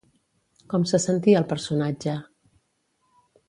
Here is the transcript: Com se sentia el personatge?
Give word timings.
Com 0.73 0.87
se 0.91 1.01
sentia 1.03 1.43
el 1.43 1.47
personatge? 1.53 2.19